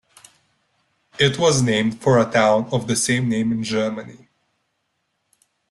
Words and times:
It 1.19 1.37
was 1.37 1.61
named 1.61 2.01
for 2.01 2.17
a 2.17 2.25
town 2.25 2.67
of 2.71 2.87
the 2.87 2.95
same 2.95 3.29
name 3.29 3.51
in 3.51 3.63
Germany. 3.63 4.29